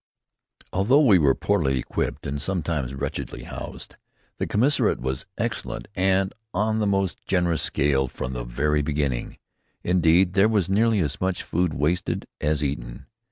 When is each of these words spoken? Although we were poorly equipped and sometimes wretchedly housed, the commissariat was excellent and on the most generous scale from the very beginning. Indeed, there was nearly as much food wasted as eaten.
Although 0.73 1.01
we 1.01 1.19
were 1.19 1.35
poorly 1.35 1.77
equipped 1.77 2.25
and 2.25 2.41
sometimes 2.41 2.95
wretchedly 2.95 3.43
housed, 3.43 3.97
the 4.39 4.47
commissariat 4.47 4.99
was 4.99 5.27
excellent 5.37 5.87
and 5.95 6.33
on 6.55 6.79
the 6.79 6.87
most 6.87 7.23
generous 7.27 7.61
scale 7.61 8.07
from 8.07 8.33
the 8.33 8.43
very 8.43 8.81
beginning. 8.81 9.37
Indeed, 9.83 10.33
there 10.33 10.49
was 10.49 10.69
nearly 10.71 10.97
as 11.01 11.21
much 11.21 11.43
food 11.43 11.75
wasted 11.75 12.25
as 12.39 12.63
eaten. 12.63 13.05